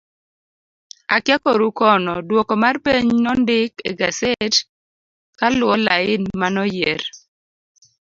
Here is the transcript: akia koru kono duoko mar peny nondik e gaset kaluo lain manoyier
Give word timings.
akia 1.15 1.37
koru 1.43 1.67
kono 1.79 2.13
duoko 2.29 2.53
mar 2.63 2.75
peny 2.85 3.07
nondik 3.25 3.73
e 3.89 3.91
gaset 3.99 4.53
kaluo 5.39 5.73
lain 5.87 6.21
manoyier 6.39 7.01